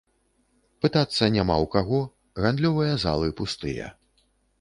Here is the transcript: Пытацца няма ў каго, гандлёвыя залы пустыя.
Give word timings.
Пытацца 0.85 1.27
няма 1.35 1.55
ў 1.65 1.69
каго, 1.75 1.99
гандлёвыя 2.45 2.95
залы 3.05 3.29
пустыя. 3.43 3.91